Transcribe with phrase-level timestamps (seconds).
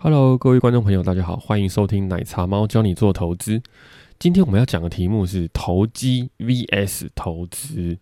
[0.00, 3.60] Hello，各位观众朋友，大家好，欢迎收听奶茶猫教你做投资。
[4.16, 7.98] 今天我们要讲的题目是投机 VS 投资。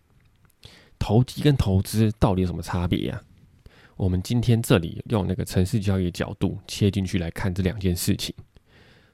[0.99, 3.19] 投机跟投资到底有什么差别呀？
[3.95, 8.31] 我们今天这里用那个城市交易的角度切进去来看这两件事情。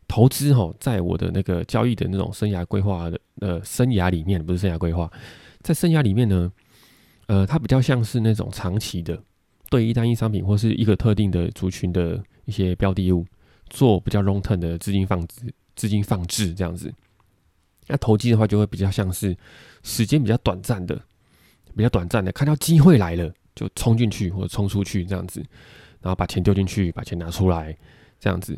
[0.06, 5.10] 投资哈，在我的那个交易的那种生涯规划的呃生涯里面，不是生涯规划，
[5.62, 6.52] 在生涯里面呢，
[7.28, 9.18] 呃，它比较像是那种长期的，
[9.70, 13.26] 对一单一商品或是一个特定的族群的一些标的物
[13.70, 16.94] 做比较 long term 的资金放置、资金放置这样子。
[17.88, 19.36] 那投机的话，就会比较像是
[19.84, 21.00] 时间比较短暂的。
[21.76, 25.44] 比较短暂的，看到机会来了就冲进去或者冲出去这样子，
[26.02, 27.76] 然后把钱丢进去，把钱拿出来
[28.20, 28.56] 这样子。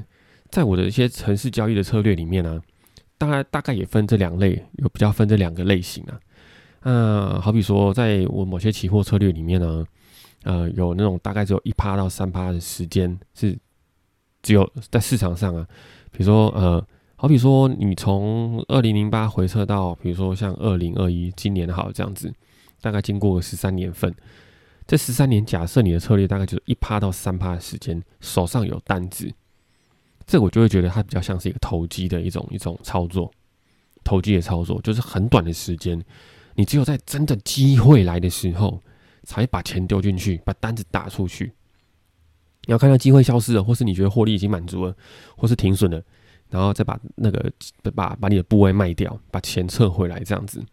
[0.49, 2.61] 在我的一些城市交易的策略里面呢，
[3.17, 6.19] 大概大概也分这两类，有比较分这两个类型啊。
[6.81, 9.85] 嗯，好比说，在我某些期货策略里面呢，
[10.43, 13.57] 呃，有那种大概只有一趴到三趴的时间是
[14.45, 15.67] 只有在市场上啊，
[16.11, 22.31] 比如说呃，好比说你从二零零八回撤到，比如说像二零二一今年好这样子。
[22.81, 24.13] 大概经过十三年份，
[24.85, 29.33] 这十三年，假设你的策略大概就是一趴到三趴的时间，手上有单子，
[30.27, 33.31] 这我就会觉得它比较像是一个投机的一种一种操作，
[34.03, 35.99] 投机的操作就是很短的时间，
[36.53, 38.79] 你只有在真的机会来的时候，
[39.23, 41.51] 才把钱丢进去，把单子打出去。
[42.65, 44.95] 你要看到机会消失了，或是你觉得获利已经满足了，
[45.37, 46.01] 或是停损了，
[46.49, 47.51] 然后再把那个
[47.95, 50.63] 把把你的部位卖掉，把钱撤回来，这样子。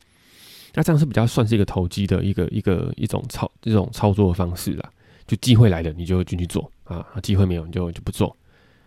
[0.75, 4.91] 那这样是比较算是一个投机的一个一个一种操这种操作方式啦，
[5.27, 8.35] 就机会来了你就进去做啊，机会没有你就就不做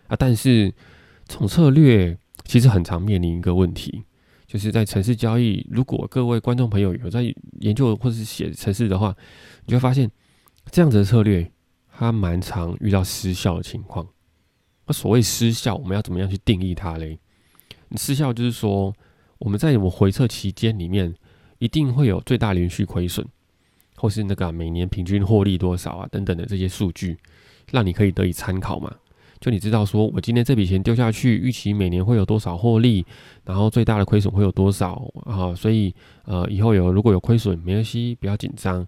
[0.08, 0.16] 啊。
[0.18, 0.68] 但是
[1.28, 4.02] 这种策略其实很常面临一个问题，
[4.48, 9.14] 就是在城市交易，如果各位观众朋友有在研究或是写城市的话，
[9.64, 10.10] 你就会发现
[10.72, 11.48] 这样子的策略
[11.96, 14.06] 它蛮常遇到失效的情况。
[14.86, 17.18] 那所谓失效，我们要怎么样去定义它嘞？
[17.96, 18.94] 失效就是说
[19.38, 21.14] 我们在我回测期间里面。
[21.58, 23.26] 一定会有最大连续亏损，
[23.96, 27.16] 或是那个每年平均获利多少啊等等的这些数据，
[27.72, 28.94] 让你可以得以参考嘛。
[29.40, 33.06] 就你知道说，我今天这笔钱丢下去，预期每年会有多少获利，
[33.42, 35.54] 然后最大的亏损会有多少啊？
[35.54, 35.94] 所以
[36.26, 38.86] 呃，以后有如果有亏损，没关系，不要紧张，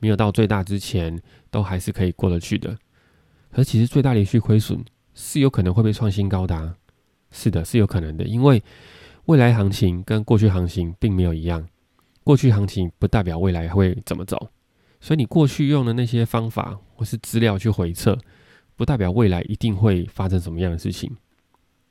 [0.00, 1.20] 没有到最大之前，
[1.56, 2.76] 都还是可以过得去的。
[3.50, 4.84] 可其实最大连续亏损
[5.14, 6.76] 是有可能会被创新高的，
[7.30, 8.62] 是的，是有可能的，因为
[9.24, 11.66] 未来行情跟过去行情并没有一样。
[12.22, 14.50] 过去行情不代表未来会怎么走，
[15.00, 18.18] 所以你过去用的那些方法或是资料去回测，
[18.74, 21.16] 不代表未来一定会发生什么样的事情，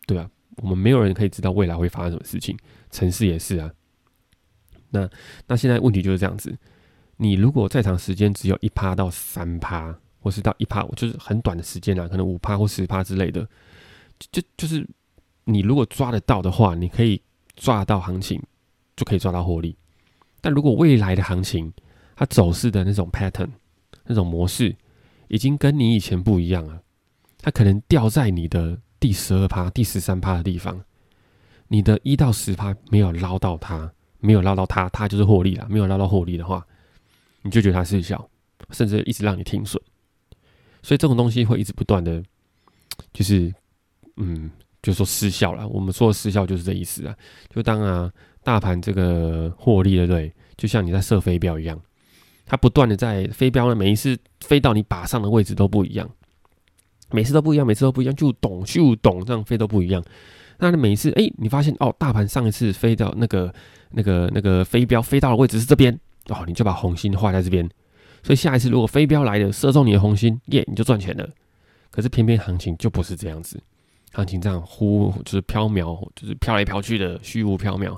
[0.06, 0.30] 对吧？
[0.58, 2.56] 我们没有人可以知道未来会发生什么事情，
[2.92, 3.72] 城市也是啊。
[4.92, 5.10] 那
[5.48, 6.56] 那现在问题就是这样子，
[7.18, 13.48] 你如果在场时间只有一趴到三趴，或是到一趴，就是很短的时间啊，可能五趴或十趴之类的，
[14.32, 14.88] 就就是
[15.44, 17.22] 你如果抓得到的话，你可以
[17.56, 18.42] 抓到行情，
[18.96, 19.76] 就可以抓到获利。
[20.42, 21.72] 但如果未来的行情，
[22.16, 23.50] 它走势的那种 pattern，
[24.04, 24.76] 那种模式，
[25.28, 26.82] 已经跟你以前不一样了，
[27.40, 30.84] 它可能掉在你的第十二趴、第十三趴的地方，
[31.68, 35.68] 你的一到十趴没有捞到它，没有捞到它，它就是获利了。
[35.70, 36.66] 没有捞到获利的话，
[37.46, 38.30] 你就觉得它失效，
[38.72, 39.82] 甚至一直让你停损。
[40.84, 42.22] 所以这种东西会一直不断的，
[43.14, 43.54] 就是
[44.18, 44.52] 嗯，
[44.82, 45.66] 就说失效了。
[45.70, 47.16] 我们说的失效就是这意思啊，
[47.50, 48.12] 就当啊。
[48.46, 50.32] 大盘这个获利，对不对？
[50.56, 51.82] 就像你在射飞镖一样，
[52.46, 56.08] 它不断的在飞镖呢，每一次飞到你靶上的位置都不一样，
[57.10, 60.04] 每次都不一样，每次都不一样，就懂就懂这样飞都不一样。
[60.60, 63.52] 那你每一次，哎，你发现哦，大盘上一次飞到那个
[63.90, 67.70] 那个那个飞镖飞到的位置是这边哦，你就把红心画在这边。
[68.24, 71.30] 所以下一次如果飞镖来了，射中你的红心，耶，你就赚钱了。
[71.92, 73.62] 可是偏偏行情就不是这样子，
[74.14, 77.98] 行情这样忽就是飘渺，就是飘来飘去的虚无缥缈。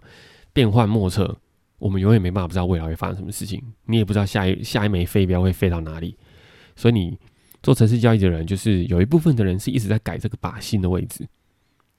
[0.51, 1.37] 变幻莫测，
[1.79, 3.61] 我们永远没办法不知道未来会发生什么事情。
[3.85, 6.17] 你也不知道下一下一枚飞镖会飞到哪里，
[6.75, 7.17] 所以你
[7.63, 11.27] 做城市交易的人，就是有一部分的人是一直在改这个靶心的位置。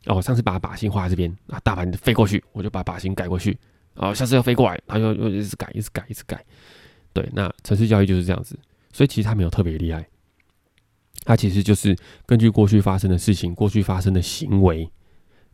[0.07, 3.59] 哦，上次把靶心画在这边啊，大盘飞过去，我就把靶心改过去。
[3.99, 6.43] 啊，下次要飞过来，他就又一直改，一直改，一直改。
[7.13, 8.59] 对，那城市交易就是这样子。
[8.93, 10.09] 所以其实他没有特别厉害，
[11.25, 14.91] 他其实就是根据过去发生的事情、过去发生的行为，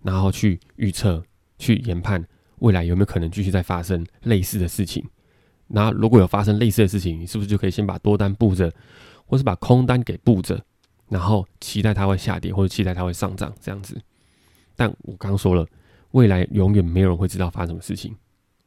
[0.03, 1.25] 然后去预测、
[1.59, 2.25] 去研判。
[2.61, 5.05] 未来有没有可能继续再发生类似的事情？
[5.67, 8.73] 那如果有发生类似的事情，你是不是就可以先把多单布着，
[9.27, 10.65] 或是把空单给布着，
[11.09, 14.01] 然后期待它会下跌，或者期待它会上涨这样子？
[14.77, 15.67] 但我刚说了，
[16.13, 18.15] 未来永远没有人会知道发生什么事情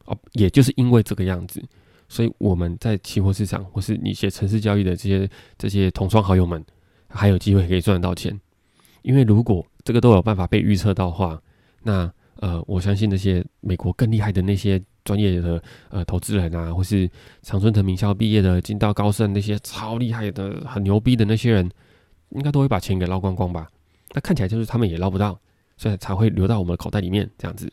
[0.08, 0.18] 哦。
[0.32, 1.62] 也就是因为这个样子，
[2.08, 6.62] 所以我们在期货市场或是你写城市交易的这些这些同窗好友们，
[7.08, 8.38] 还有机会可以赚得到钱。
[9.02, 11.40] 因为如果这个都有办法被预测到的话，
[11.82, 17.10] 那呃，我相信那些美国更厉害的那些专业的呃投资人啊，或是
[17.42, 21.68] 常春藤名校毕业的进到高盛那些超厉害的、很牛逼的那些人，
[22.30, 23.68] 应该都会把钱给捞光光吧？
[24.12, 25.40] 那看起来就是他们也捞不到，
[25.76, 27.72] 所以才会流到我们的口袋里面这样子。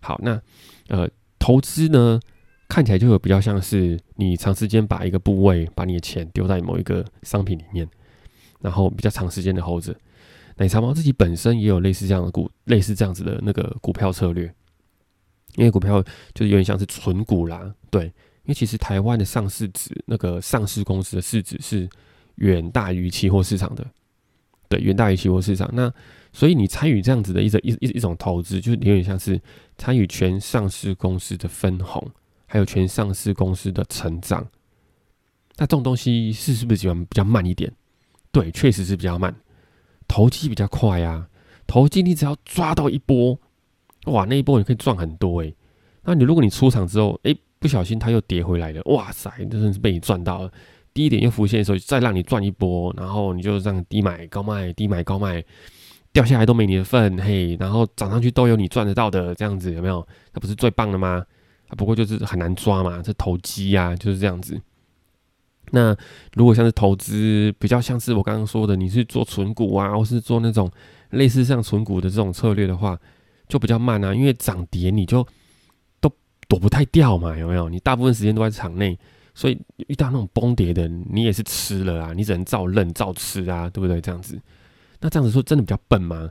[0.00, 0.40] 好，那
[0.88, 1.08] 呃，
[1.40, 2.20] 投资呢，
[2.68, 7.88] 看起来就有比较像是你长时间把一个部位把你的钱丢在某一个商品里面，
[8.60, 9.96] 然后比较长时间的 hold 着。
[10.58, 14.44] 奶茶猫自己本身也有类似这样的股，类似这样子的那个股票策略，
[15.56, 16.02] 因为股票
[16.34, 21.88] 就是有点像是纯股啦，对，因为其实台湾的上市值那个上市公司的市值是
[22.34, 23.86] 远大于期货市场的，
[24.68, 25.70] 对，远大于期货市场。
[25.72, 25.90] 那
[26.32, 29.40] 所以你参与这样子的一种一一一种投资，就是有点像是
[29.76, 32.10] 参与全上市公司的分红，
[32.46, 34.46] 还有全上市公司的成长。
[35.56, 37.72] 那这种东西是是不是比较比较慢一点？
[38.32, 39.34] 对，确实是比较慢。
[40.08, 41.28] 投机比较快呀，
[41.66, 43.38] 投机你只要抓到一波，
[44.06, 45.54] 哇，那一波你可以赚很多诶。
[46.02, 50.52] 那你如果你出场之后，哎，不小心它又跌回来了，哇塞，真的是被你赚到了。
[50.92, 55.44] 低点又浮现的时候，再让你赚一波，然后你就这样低买高卖，低买高卖，
[56.12, 60.06] 掉下来都没你的份，嘿，然后涨上去都有你赚得到的，这样子有没有？
[60.32, 61.24] 那不是最棒的吗？
[61.68, 64.60] 啊，不过就是很难抓嘛，这投机呀，就是这样子。
[65.72, 65.96] 那
[66.34, 70.68] 如果像是投资，比较像是我刚刚说的，你是做纯股啊，或是做那种
[71.10, 72.98] 类似像纯股的这种策略的话，
[73.46, 75.24] 就比较慢啊，因为涨跌你就
[76.00, 76.12] 都
[76.48, 77.68] 躲不太掉嘛，有没有？
[77.68, 78.98] 你大部分时间都在场内，
[79.32, 84.00] 所以遇到那种崩跌的，你也是吃了啊，你只能照认照吃啊，对不对？
[84.00, 84.36] 这样子，
[85.00, 86.30] 那这样子说真的比较笨吗？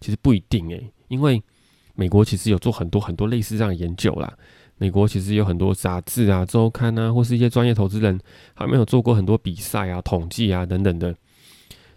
[0.00, 1.42] 其实不一定诶，因为
[1.94, 4.32] 美国其实有做很多很多类似这样的研究啦。
[4.76, 8.18] 美国其实有很多杂志啊、周刊啊，或是一些专业投资人，
[8.54, 11.14] 还没有做过很多比赛啊、统计啊等等的，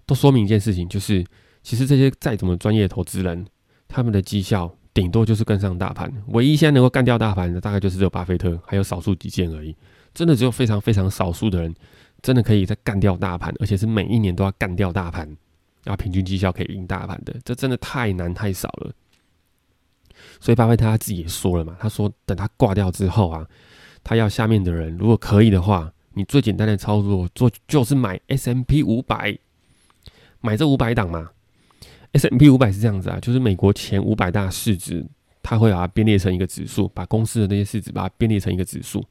[0.06, 1.24] 都说明一件事情，就是
[1.62, 3.46] 其实这些再怎么专业投资人，
[3.88, 9.76] 他们的绩效顶多就是跟上大盘，唯一现在能够干掉大盘的，大概就是只有巴菲特，还有少数几件而已。
[10.14, 11.74] 真的只有非常非常少数的人，
[12.24, 15.38] 真的可以在干掉大盘，而且是每一年都要干掉大盘，
[15.84, 18.94] 然后平均绩效可以赢大盘的，这真的太难太少了。
[20.40, 23.48] 所以巴菲特他自己也说了嘛，他说等他挂掉之后啊，
[24.04, 29.38] 他要下面的人如果可以的话，你最简单的操作做就是买 S M P 五百，
[30.42, 31.30] 买这五百档嘛。
[32.14, 35.06] S M P 五百是这样子啊，就是美国前五百大市值，
[35.42, 39.04] 他会把它编列成一个指数，把公司的那些市值把它编列成一个指数。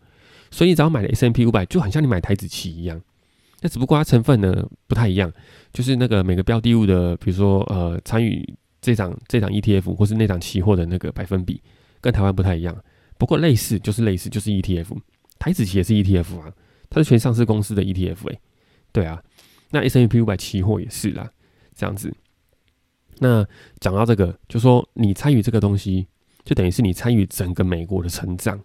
[0.50, 3.00] 所以你只要买了 S M P 五百，就很像你买台子棋一样。
[3.60, 5.32] 那只不过它成分呢不太一样，
[5.72, 8.56] 就是那个每个标的物的，比如说呃参与。
[8.82, 11.62] 这场这场 ETF 或是那场期货的那个百分比
[12.00, 12.74] 跟台湾不太一样，
[13.18, 14.86] 不过类似就是类似就是 ETF，
[15.38, 16.50] 台子期也是 ETF 啊，
[16.88, 18.40] 它是全上市公司的 ETF 哎，
[18.90, 19.22] 对啊，
[19.68, 21.30] 那 S&P 五百期货也是啦，
[21.74, 22.10] 这样子。
[23.18, 23.46] 那
[23.80, 26.06] 讲到这个，就说你参与这个东西，
[26.42, 28.58] 就等于是你参与整个美国的成长。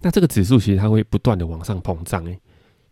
[0.00, 2.40] 那这个指数其实它会不断的往上膨胀哎，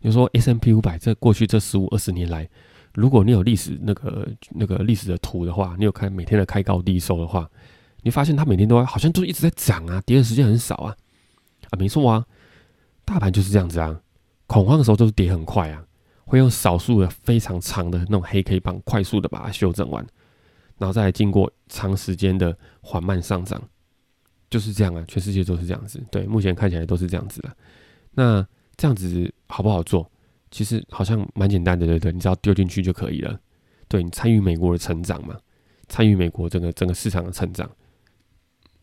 [0.03, 2.47] 比如说 S M P 五百这过去这十五二十年来。
[2.95, 7.51] 如果你有历史那个那个历史的图的话，你有看每天的开高低收的话，
[8.03, 10.95] 你发现它每天都好像都一直在涨啊，跌的时间很少啊，
[11.71, 12.27] 啊，没错啊，
[13.07, 13.99] 大盘就是这样子啊，
[14.47, 15.83] 恐慌的时候都是跌很快啊，
[16.27, 20.07] 会用少数的非常长的那种黑 K 棒快速的把它修正完，
[20.77, 23.59] 然后再经过长时间的缓慢上涨，
[24.51, 27.57] 就是这样啊，全世界都是这样子，对，目前看起来都是这样子的，
[28.11, 28.47] 那
[28.83, 30.11] 这样子好不好做？
[30.51, 33.39] 其实好像蛮简单的，对对，你只要丢进去就可以了。
[33.87, 35.39] 对你参与美国的成长嘛，
[35.87, 37.71] 参与美国整个整个市场的成长，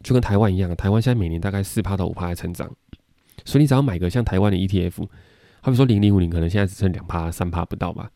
[0.01, 2.73] 就跟台湾一样，台湾现在每年大概四趴到五趴的成长，
[3.43, 5.05] 所以你只要买个像台湾的 ETF，
[5.59, 8.09] 好比说零零五零，可能现在只剩两趴三趴不到吧。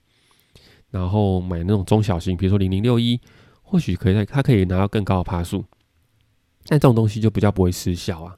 [0.90, 3.20] 然后买那种中小型，比如说零零六一，
[3.62, 5.66] 或许可以在它可以拿到更高的趴数，
[6.66, 8.38] 但这种东西就比较不会失效啊，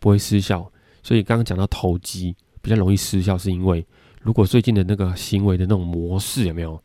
[0.00, 0.70] 不会失效。
[1.02, 3.86] 所以刚刚讲到投机比较容易失效，是因为。
[4.22, 6.82] 如果最近的那个行为的那种模式有没有？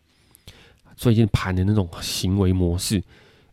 [0.98, 3.02] 最近盘的那种行为模式，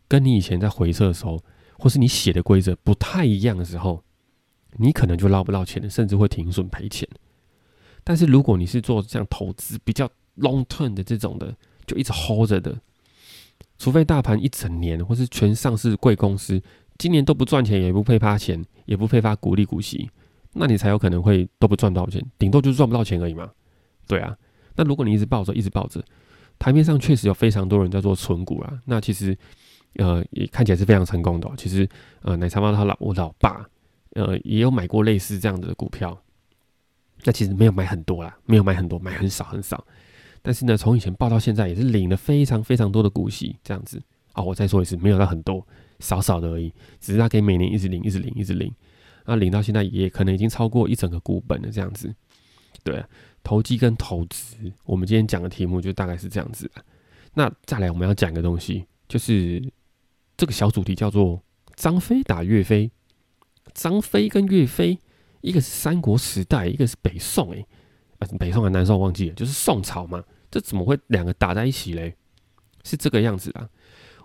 [0.09, 1.41] 跟你以前在回撤的时候，
[1.79, 4.03] 或是你写的规则不太一样的时候，
[4.73, 7.07] 你可能就捞不到钱了，甚至会停损赔钱。
[8.03, 10.05] 但是如果你是做这样投资比较
[10.39, 11.55] long term 的这种的，
[11.85, 12.77] 就一直 hold 着的，
[13.77, 16.61] 除非大盘一整年或是全上市贵公司
[16.97, 20.09] 今年都不赚钱，也不配发钱，也不配发股利股息，
[20.59, 23.49] 那你才有可能会都不赚到钱，顶多就是赚不到钱而已嘛。
[24.07, 24.35] 对啊，
[24.75, 26.03] 那如果你一直抱着，一直抱着，
[26.57, 28.79] 台面上确实有非常多人在做存股啦。
[28.85, 29.37] 那其实，
[29.95, 31.49] 呃，也看起来是非常成功的。
[31.57, 31.87] 其实，
[32.21, 33.65] 呃，奶茶猫他老我老爸，
[34.15, 36.17] 呃，也有买过类似这样的股票。
[37.23, 39.85] 那其实没有买很多啦，没有买很多，买很少很少。
[40.41, 44.01] 但是呢，从以前报到现在也是领了非常非常多的股息，这样子
[44.33, 44.43] 啊。
[44.43, 45.65] 我再说一次，没有到很多，
[45.99, 46.71] 少少的而已，
[47.01, 48.71] 只是他可以每年一直领，一直领，一直领，
[49.27, 52.11] 那领到现在也可能已经超过一整个股本了，这样子。
[52.83, 53.03] 对，
[53.43, 54.55] 投机跟投资，
[54.85, 56.71] 我们今天讲的题目就大概是这样子。
[57.33, 59.61] 那再来，我们要讲一个东西，就是
[60.37, 61.43] 这个小主题叫做
[61.75, 62.89] 张飞打岳飞。
[63.73, 64.97] 张飞跟岳飞，
[65.41, 67.65] 一个是三国时代，一个是北宋，哎，
[68.39, 72.15] 北宋还南宋忘记了，就是宋朝嘛，这怎么会两个打在一起嘞？
[72.83, 73.69] 是这个样子啊。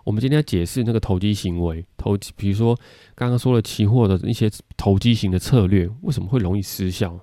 [0.03, 2.77] 我们今天要解释那个投机行为，投机，比如说
[3.15, 7.19] 刚刚说了期货的一些投机型的策略，为什么会容易失效？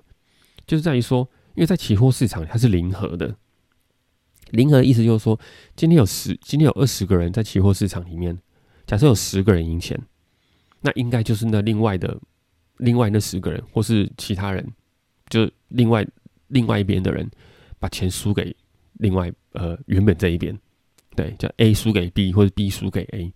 [0.65, 3.35] 就是在于说，因为在期货市场它是零和的。
[4.51, 5.39] 零和的意思就是说，
[5.75, 8.37] 今天有十，今天有二十个人在期货市场里面，
[8.85, 9.97] 假设有十个人赢钱，
[10.81, 12.19] 那应该就是那另外的
[12.77, 14.67] 另外那十个人，或是其他人，
[15.29, 16.05] 就是另外
[16.47, 17.29] 另外一边的人
[17.79, 18.53] 把钱输给
[18.93, 20.57] 另外呃原本这一边，
[21.15, 23.33] 对，叫 A 输给 B 或者 B 输给 A，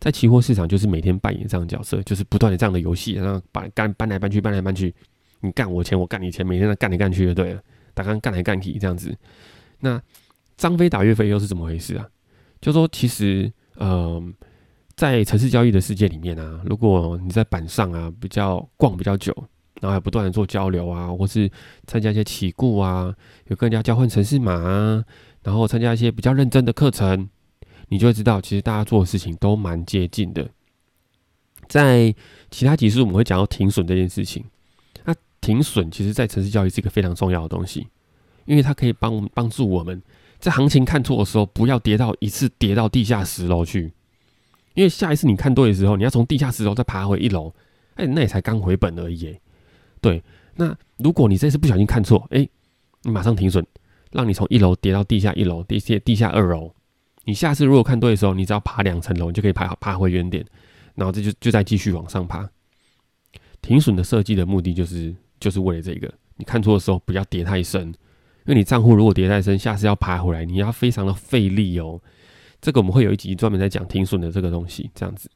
[0.00, 4.94] 在期货市场就是每天扮演这样的角色，就是不断的这样的游戏，然后把干搬来搬去，搬来搬去，
[5.40, 7.60] 你干我钱，我干你钱，每天在干来干去就对了，
[7.94, 9.16] 大家干来干去这样子，
[9.80, 10.00] 那。
[10.56, 12.06] 张飞打岳飞又是怎么回事啊？
[12.60, 14.32] 就说其实，嗯，
[14.94, 19.34] 在城市交易的世界里面啊，如果你在板上啊比较逛比较久，
[19.80, 21.50] 然后还不断的做交流啊，或是
[21.88, 23.12] 参加一些起顾啊，
[23.48, 25.04] 有跟人家交换城市码啊，
[25.44, 27.28] 然后参加一些比较认真的课程，
[27.88, 30.50] 你就会知道，其实大家做的事情都蛮接近的。
[31.68, 32.12] 在
[32.50, 34.44] 其他集数我们会讲到停损这件事情，
[35.04, 37.86] 那停损其实在城市教育是一个非常重要的东西，
[38.46, 40.02] 因为它可以帮帮助我们。
[40.40, 43.92] 在行情看错的时候，不要跌到一次跌到地下十楼去，
[44.74, 47.54] 因为下一次你看对的时候，你要从地下十楼再爬回一楼，
[47.94, 49.34] 哎，那也才刚回本而已。
[50.02, 50.22] 对，
[50.56, 52.46] 那如果你这次不小心看错，哎，
[53.04, 53.66] 你马上停损，
[54.14, 56.72] 让你从一楼跌到地下一楼，地下地下二楼，
[57.24, 60.42] 你下次如果看对的时候，你只要爬两层楼，你就可以爬爬回原点，
[60.94, 62.48] 然后这就就再继续往上爬。
[63.60, 67.92] 停损的设计的目的就是就是为了这个，你看错的时候不要跌太深。
[68.46, 71.98] 因为你账户如果跌太深，下次要爬回来，你要非常的费力哦。
[72.60, 75.30] 这个我们会有一集专门在讲停损的这个东西，这样子。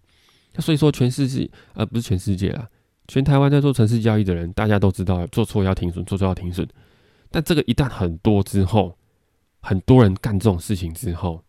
[0.58, 2.68] 所以说，全世界呃不是全世界啦，
[3.06, 6.68] 全台湾在做城市交易的人，大家都知道做错要停损，做错要停损。
[7.30, 8.97] 但这个一旦很多之后，
[9.61, 11.44] 很多人干这种事情之后，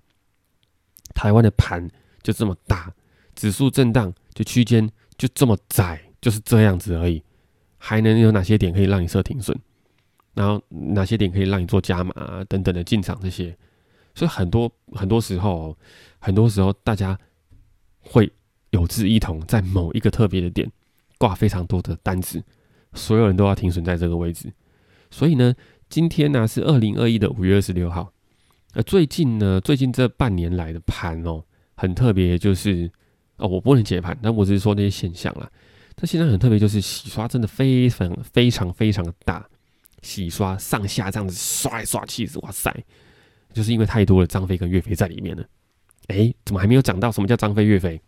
[1.14, 1.90] 台湾的盘
[2.22, 2.94] 就这么大，
[3.36, 7.24] 指数震荡就区间就这么窄，就是这样子而已。
[7.78, 9.58] 还能有哪些点可以让你设停损？
[10.34, 13.58] 然后哪些点可以让你做加码啊等等的进场这些，
[14.16, 15.78] 所以很多很多时候，
[16.20, 17.18] 很多时候大家
[18.00, 18.32] 会
[18.72, 20.70] 有志一同，在某一个特别的点
[21.18, 22.44] 挂非常多的单子，
[22.94, 24.52] 所有人都要停损在这个位置。
[25.12, 25.54] 所以呢，
[25.90, 28.12] 今天呢是二零二一的五月二十六号，
[28.74, 31.44] 呃，最近呢，最近这半年来的盘哦，
[31.76, 32.92] 很特别，就是
[33.38, 35.50] 哦，我不能解盘，但我只是说那些现象啦。
[35.96, 39.46] 它现在很特别，就是洗刷真的非常非常非常的大。
[40.02, 42.74] 洗刷上下这样子刷来刷去，哇塞！
[43.52, 45.44] 就是因为太多的张飞跟岳飞在里面了。
[46.08, 48.02] 哎，怎么还没有讲到什么叫张飞岳飞？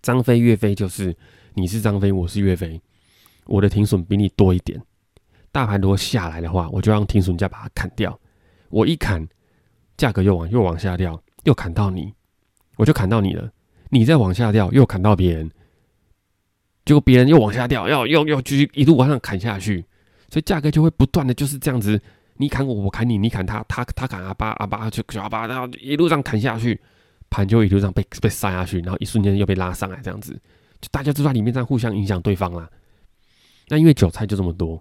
[0.00, 1.14] 张飞岳飞就是
[1.52, 2.80] 你是张飞，我是岳飞，
[3.44, 4.80] 我的停损比你多一点。
[5.52, 8.18] 大盘如果下来的话，我就让停损价把它砍掉。
[8.68, 9.26] 我一砍，
[9.96, 12.14] 价格又往又往下掉，又砍到你，
[12.76, 13.50] 我就砍到你了。
[13.90, 15.50] 你再往下掉，又砍到别人，
[16.84, 19.84] 结果别人又往下掉，要要要继续一路往上砍下去。
[20.28, 22.00] 所以价格就会不断的就是这样子，
[22.36, 26.80] 你砍我，我砍你，你砍他，他他砍阿巴，阿巴就阿巴，然后一路上砍下去，
[27.28, 30.32] 盘就一路上被被杀下去，然后一瞬间又被拉上来，这样子，
[30.80, 32.70] 就大家都在里面这样互相影响对方啦。
[33.66, 34.80] 那因为韭菜就这么多，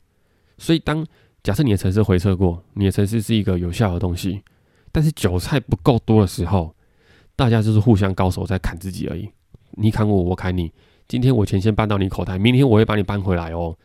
[0.59, 1.05] 所以当
[1.41, 4.43] 假设你的城市回撤过，你的城市是一个有效的东西，
[4.91, 6.75] 但是韭菜不够多的时候，
[7.35, 9.29] 大家就是互相高手在砍自己而已。
[9.71, 10.71] 你砍我，我砍你，
[11.07, 13.77] 今天我钱先搬到你口袋，明天我会把你搬回来哦。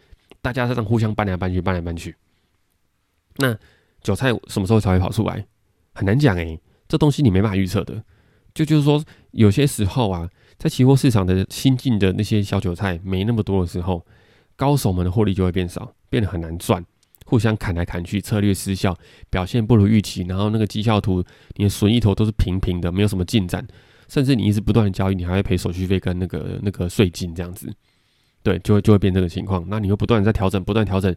[0.43, 2.15] 大家这互相搬来搬去，搬来搬去。
[3.37, 3.57] 那
[4.03, 5.47] 韭菜什么时候才会跑出来？
[5.95, 8.03] 很难讲诶，这东西你没办法预测的。
[8.53, 10.29] 就就是说，有些时候啊，
[10.59, 14.05] 在期货市场的新进的那些小韭菜没那么多的时候，
[14.57, 16.85] 高手们的获利就会变少，变得很难赚。
[17.27, 18.95] 互相砍来砍去，策略失效，
[19.31, 21.25] 表现不如预期，然后那个绩效图，
[21.57, 23.67] 你的损益头都是平平的，没有什么进展，
[24.09, 27.73] 甚至你一直不断的交易，你还会赔手续费跟那个那个税金这样子。
[28.43, 29.65] 对，就会就会变这个情况。
[29.69, 31.17] 那你又不断在调整，不断调整，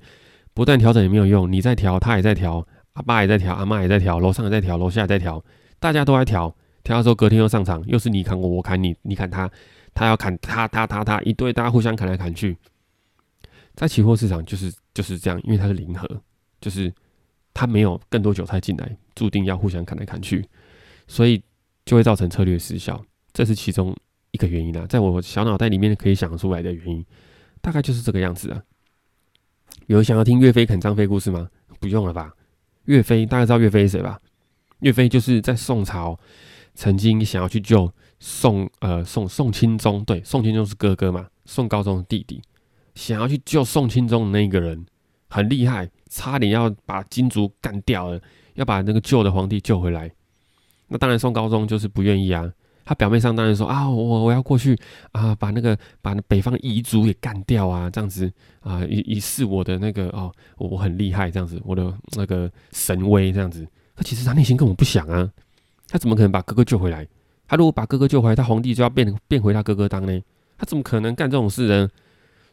[0.53, 1.51] 不断调整也没有用。
[1.51, 5.44] 你在调，他也在调，阿爸也在调，阿妈也在调，楼上也在调，楼下也在调，
[5.77, 6.56] 大家都在调。
[6.86, 9.51] 调的时候，隔天又上场，又是你砍我，我砍你，你砍他，
[9.94, 12.58] 他要砍他，他他他一堆，大家互相砍来砍去。
[13.77, 16.05] 在期货市场就是就是这样，因为它是零和，
[16.60, 16.91] 就是
[17.53, 20.43] 它没有更多韭菜进来，注定要互相砍来砍去，
[21.07, 21.41] 所以
[21.86, 23.00] 就会造成策略失效，
[23.31, 23.96] 这是其中
[24.31, 27.05] 一个原因啊，在我小脑袋里面可以想出来的原因，
[27.62, 28.63] 大概就是这个样子啊。
[29.86, 31.48] 有想要听岳飞砍张飞故事吗？
[31.79, 32.34] 不用了吧。
[32.86, 34.19] 岳飞大家知道岳飞是谁吧？
[34.79, 36.19] 岳飞就是在宋朝
[36.74, 42.41] 曾经想要去救宋呃宋宋钦宗，对，宋钦宗是哥哥嘛，宋高宗的弟弟，
[42.98, 44.86] 想要去救宋钦宗的那个人
[45.30, 48.20] 很厉害，差点要把金族干掉了，
[48.56, 50.12] 要把那个旧的皇帝救回来。
[50.88, 52.51] 那当然宋高宗就是不愿意啊。
[52.84, 54.74] 他表面上当然说啊，我我要过去
[55.12, 63.68] 啊，把那个把北方彝族给干掉啊，这样子啊，以以示我的那个哦，我很厉害这样子，我的那个神威这样子。
[63.94, 65.30] 他其实他内心根本不想啊，
[65.89, 67.06] 他怎么可能把哥哥救回来？
[67.46, 70.22] 他如果把哥哥救回来，他皇帝就要变变回他哥哥当呢？
[70.58, 71.89] 他怎么可能干这种事呢？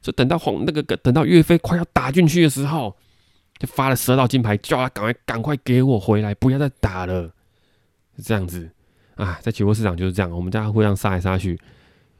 [0.04, 2.94] 就等到皇那个等到岳飞快要打进去的时候，
[3.58, 7.32] 就发了十二道金牌，叫他赶快赶快给我回来，不要再打了，
[8.14, 8.70] 是这样子。
[9.14, 11.58] 啊，在期货市场就是这样，我们大家互相杀来杀去，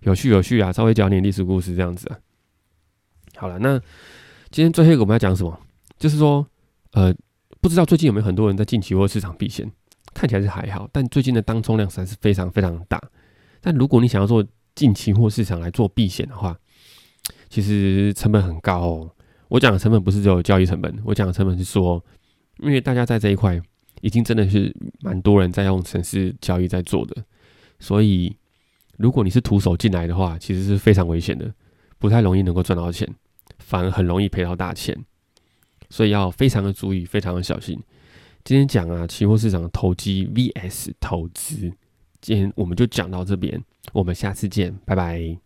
[0.01, 0.73] 有趣有趣啊！
[0.73, 2.17] 稍微讲点历史故事这样子啊。
[3.37, 3.79] 好了，那
[4.51, 5.61] 今天最后一个我们要讲什么？
[5.99, 6.47] 就是说，
[6.93, 7.15] 呃，
[7.61, 9.71] 不知道最近有没有很多人在进期货市场避险？
[10.15, 12.99] 看起来是还好，但最近的当冲量实在是非常非常大。
[13.61, 14.43] 但如果你想要做
[14.75, 16.57] 进期货市场来做避险的话，
[17.55, 19.11] 其实成本很高哦。
[19.47, 22.05] 我讲的成本不是只有交易成本，我讲的成本是说，
[22.59, 23.61] 因为大家在这一块。
[24.01, 27.25] 已经真的是蛮多人在用城市交易在做的，
[27.79, 28.37] 所以
[28.99, 31.51] 如果你是徒手进来的话，其实是非常危险的，
[31.99, 33.09] 不太容易能够赚到钱，
[33.61, 34.95] 反而很容易赔到大钱，
[35.89, 37.81] 所以要非常的注意，非常的小心。
[38.45, 41.73] 今天讲啊，期货市场的投机 VS 投资，
[42.21, 43.59] 今天我们就讲到这边，
[43.95, 45.44] 我们下次见，拜拜。